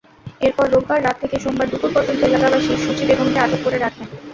এরপর 0.41 0.65
রোববার 0.67 0.99
রাত 1.01 1.15
থেকে 1.23 1.35
সোমবার 1.39 1.67
দুপুর 1.71 1.91
পর্যন্ত 1.93 2.21
এলাকাবাসী 2.29 2.71
সূচী 2.77 3.03
বেগমকে 3.09 3.39
আটক 3.39 3.59
করে 3.63 3.77
রাখেন। 3.79 4.07